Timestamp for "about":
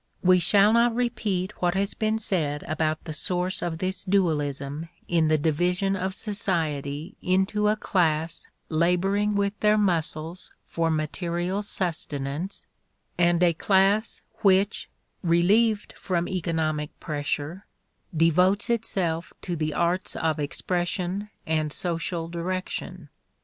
2.63-3.03